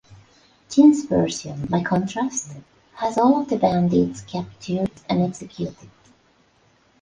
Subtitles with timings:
[0.67, 2.53] Jin's version, by contrast,
[2.95, 5.91] has all of the bandits captured and executed.